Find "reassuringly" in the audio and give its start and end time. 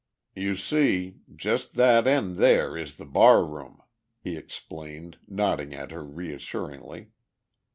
6.03-7.11